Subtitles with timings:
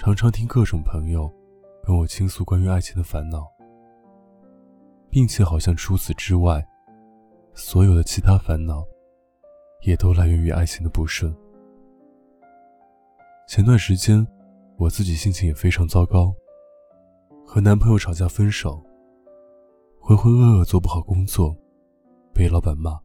[0.00, 1.30] 常常听各种朋友
[1.84, 3.46] 跟我倾诉关于爱情的烦恼，
[5.10, 6.66] 并且好像除此之外，
[7.52, 8.82] 所有的其他烦恼
[9.82, 11.30] 也都来源于爱情的不顺。
[13.46, 14.26] 前段时间，
[14.78, 16.34] 我自己心情也非常糟糕，
[17.46, 18.82] 和男朋友吵架分手，
[20.00, 21.54] 浑浑噩噩做不好工作，
[22.32, 22.98] 被老板骂，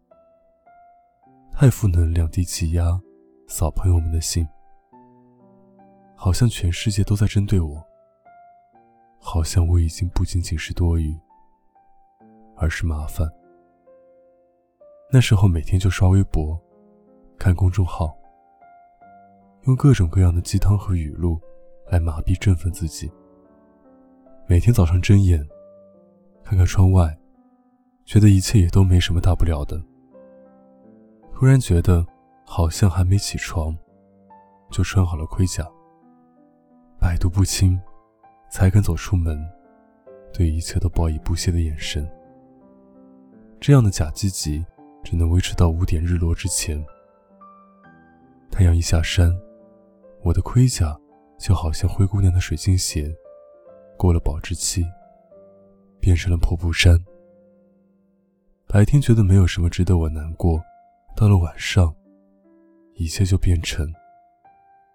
[1.52, 2.98] 太负能量，低气压，
[3.50, 4.48] 扫朋友们的兴。
[6.16, 7.84] 好像全世界都在针对我，
[9.20, 11.16] 好像我已经不仅仅是多余，
[12.56, 13.30] 而是麻烦。
[15.12, 16.60] 那时候每天就刷微博，
[17.38, 18.18] 看公众号，
[19.64, 21.40] 用各种各样的鸡汤和语录
[21.92, 23.12] 来麻痹振奋自己。
[24.48, 25.46] 每天早上睁眼，
[26.44, 27.16] 看看窗外，
[28.04, 29.82] 觉得一切也都没什么大不了的。
[31.34, 32.06] 突然觉得
[32.46, 33.78] 好像还没起床，
[34.72, 35.70] 就穿好了盔甲。
[37.00, 37.80] 百毒不侵，
[38.50, 39.38] 才肯走出门，
[40.34, 42.10] 对一切都报以不屑的眼神。
[43.60, 44.66] 这样的假积极，
[45.04, 46.84] 只能维持到五点日落之前。
[48.52, 49.32] 太阳一下山，
[50.24, 50.98] 我的盔甲
[51.38, 53.14] 就好像灰姑娘的水晶鞋，
[53.98, 54.86] 过了保质期，
[56.00, 56.98] 变成了破布衫。
[58.68, 60.62] 白天觉得没有什么值得我难过，
[61.16, 61.94] 到了晚上，
[62.96, 63.88] 一切就变成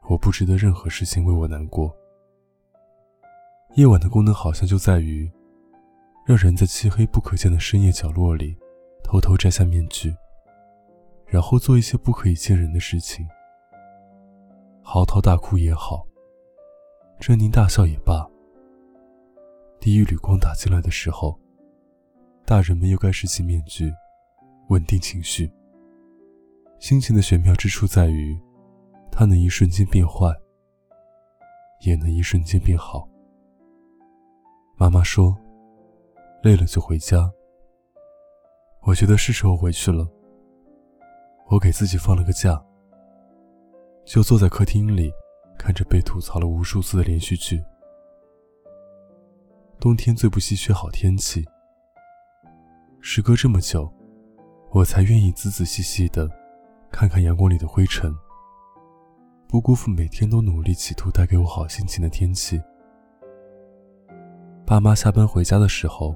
[0.09, 1.95] 我不值得任何事情为我难过。
[3.75, 5.31] 夜晚的功能好像就在于，
[6.27, 8.59] 让人在漆黑不可见的深夜角落里，
[9.05, 10.13] 偷偷摘下面具，
[11.27, 13.25] 然后做一些不可以见人的事情。
[14.83, 16.05] 嚎啕大哭也好，
[17.21, 18.29] 狰狞大笑也罢。
[19.79, 21.39] 第一缕光打进来的时候，
[22.45, 23.93] 大人们又该拾起面具，
[24.69, 25.49] 稳定情绪。
[26.81, 28.37] 心情的玄妙之处在于，
[29.11, 30.35] 它能一瞬间变坏，
[31.81, 33.09] 也能一瞬间变好。
[34.77, 35.37] 妈妈说
[36.43, 37.31] ：“累了就回家。”
[38.83, 40.09] 我觉得是时候回去了。
[41.49, 42.65] 我给自己放了个假，
[44.07, 45.13] 就坐在客厅里，
[45.59, 47.63] 看着被吐槽了无数次的连续剧。
[49.79, 51.45] 冬天最不稀缺好天气。
[53.01, 53.93] 时隔这么久，
[54.71, 56.31] 我才愿意仔仔细细的
[56.91, 58.15] 看看阳光里的灰尘，
[59.51, 62.63] 不辜负每天都努力企图带给我好心情的天气。
[64.65, 66.15] 爸妈下班回家的时候，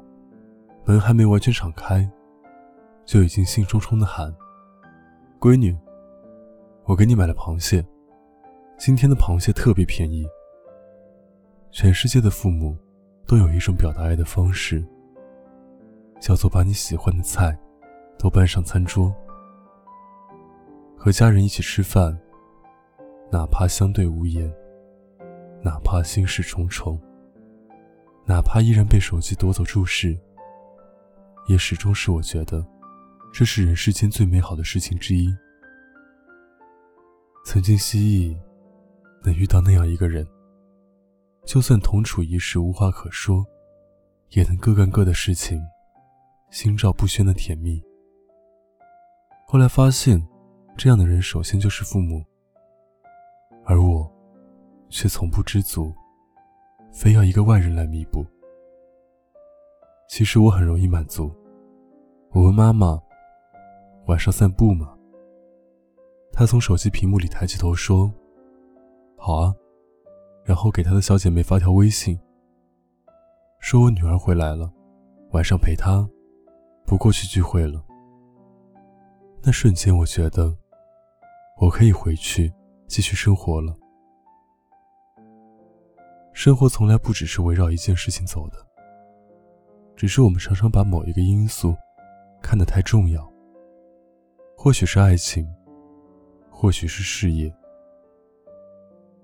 [0.84, 2.08] 门还没完全敞开，
[3.04, 4.32] 就已经兴冲冲的喊
[5.40, 5.76] ：“闺女，
[6.84, 7.84] 我给你买了螃蟹，
[8.78, 10.24] 今天的螃蟹特别便宜。”
[11.72, 12.78] 全世界的父母
[13.26, 14.86] 都有一种表达爱的方式，
[16.20, 17.58] 叫做把你喜欢的菜
[18.16, 19.12] 都搬上餐桌，
[20.96, 22.16] 和家人一起吃饭，
[23.34, 24.48] 哪怕相对无言，
[25.60, 26.96] 哪怕心事重重。
[28.24, 30.16] 哪怕依然被手机夺走注视，
[31.48, 32.64] 也始终是我觉得，
[33.32, 35.34] 这是人世间最美好的事情之一。
[37.44, 38.38] 曾经希冀
[39.24, 40.24] 能遇到那样一个人，
[41.44, 43.44] 就算同处一室无话可说，
[44.28, 45.60] 也能各干各的事情，
[46.52, 47.82] 心照不宣的甜蜜。
[49.44, 50.24] 后来发现，
[50.76, 52.24] 这样的人首先就是父母，
[53.64, 54.10] 而我，
[54.88, 55.92] 却从不知足。
[56.92, 58.24] 非要一个外人来弥补。
[60.08, 61.28] 其实我很容易满足。
[62.30, 63.02] 我问妈妈
[64.06, 64.96] ：“晚上散步吗？”
[66.32, 68.12] 她从手机屏幕里抬起头说
[69.18, 69.54] ：“好啊。”
[70.44, 72.16] 然后给她的小姐妹发条微信，
[73.58, 74.70] 说我女儿回来了，
[75.30, 76.08] 晚上陪她，
[76.84, 77.82] 不过去聚会了。
[79.42, 80.56] 那瞬间，我觉得
[81.60, 82.52] 我可以回去
[82.86, 83.76] 继续生活了。
[86.32, 88.56] 生活从来不只是围绕一件事情走的，
[89.96, 91.74] 只是我们常常把某一个因素
[92.42, 93.32] 看得太重要。
[94.56, 95.46] 或许是爱情，
[96.50, 97.54] 或许是事业。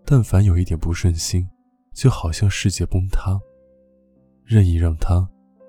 [0.04, 1.48] 但凡有一点不顺心，
[1.92, 3.40] 就好像世界崩塌，
[4.44, 5.28] 任意让它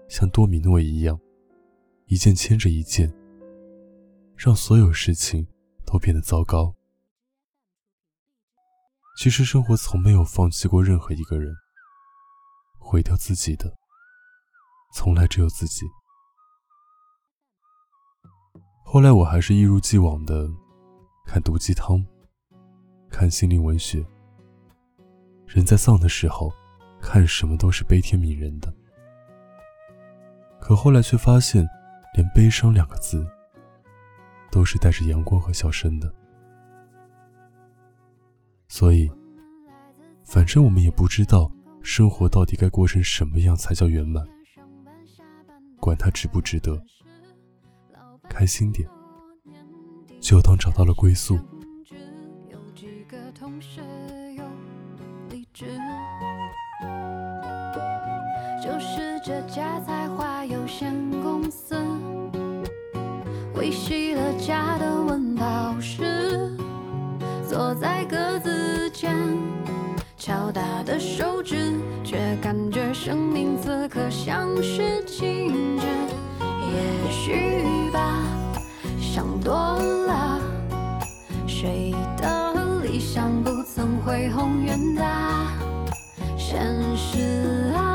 [0.09, 1.19] 像多米诺一样，
[2.05, 3.11] 一件牵着一件，
[4.35, 5.47] 让所有事情
[5.85, 6.73] 都变得糟糕。
[9.17, 11.53] 其实生活从没有放弃过任何一个人，
[12.79, 13.71] 毁掉自己的，
[14.93, 15.85] 从来只有自己。
[18.83, 20.49] 后来我还是一如既往的
[21.25, 22.03] 看毒鸡汤，
[23.09, 24.05] 看心灵文学。
[25.45, 26.51] 人在丧的时候，
[27.01, 28.73] 看什么都是悲天悯人的。
[30.59, 31.67] 可后来却发现，
[32.15, 33.25] 连悲伤两个字，
[34.51, 36.13] 都是带着阳光和笑声的。
[38.73, 39.11] 所以，
[40.23, 41.51] 反正我们也不知道
[41.83, 44.25] 生活到底该过成什么样才叫圆满。
[45.77, 46.81] 管它值不值得，
[48.29, 48.87] 开心点，
[50.21, 51.37] 就当找到了归宿。
[58.63, 61.75] 就是这家才华有限公司，
[63.53, 66.55] 维系了家的温饱时，
[67.49, 68.60] 坐在格子间。
[70.83, 71.73] 的手指，
[72.03, 75.85] 却感觉生命此刻像是静止。
[76.39, 78.23] 也许吧，
[78.99, 80.39] 想多了。
[81.47, 85.51] 谁的理想不曾恢宏远大？
[86.37, 87.90] 现实啊，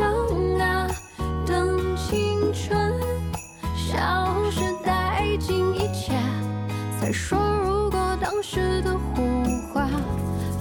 [0.00, 0.88] 等啊，
[1.46, 2.94] 等青春
[3.76, 6.14] 消失殆尽一切，
[6.98, 9.22] 才说如果当时的胡
[9.74, 9.86] 话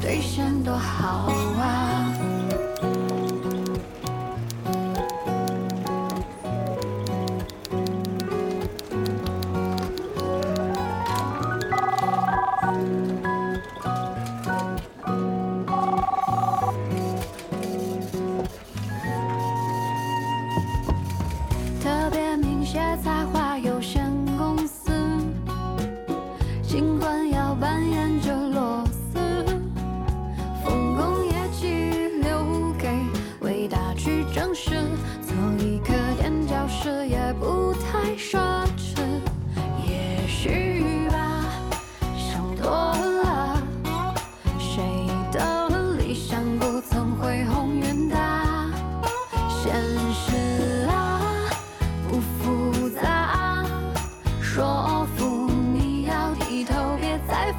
[0.01, 1.31] 兑现多好。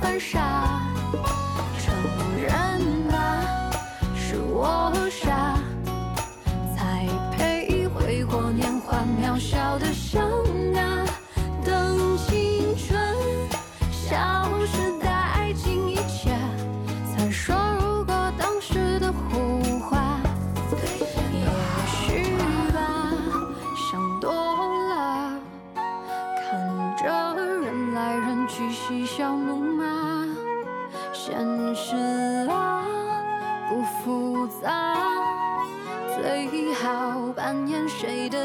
[0.00, 0.80] 很傻。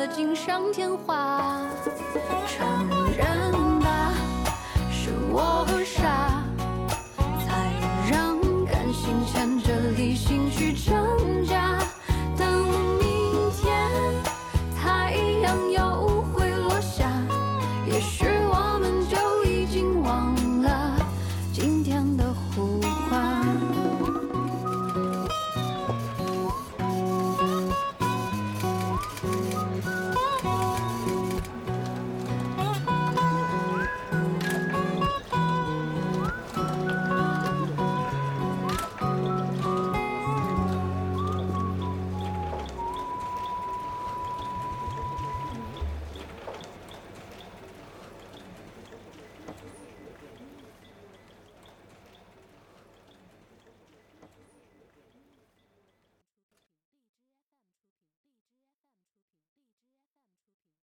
[0.07, 1.61] 锦上添花。